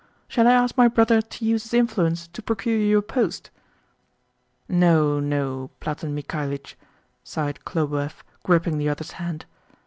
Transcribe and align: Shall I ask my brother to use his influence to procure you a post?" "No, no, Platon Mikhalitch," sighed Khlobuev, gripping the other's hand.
Shall 0.27 0.47
I 0.47 0.53
ask 0.53 0.75
my 0.77 0.87
brother 0.87 1.21
to 1.21 1.45
use 1.45 1.61
his 1.61 1.75
influence 1.75 2.25
to 2.29 2.41
procure 2.41 2.75
you 2.75 2.97
a 2.97 3.01
post?" 3.03 3.51
"No, 4.67 5.19
no, 5.19 5.69
Platon 5.79 6.15
Mikhalitch," 6.15 6.75
sighed 7.23 7.59
Khlobuev, 7.65 8.23
gripping 8.41 8.79
the 8.79 8.89
other's 8.89 9.11
hand. 9.11 9.45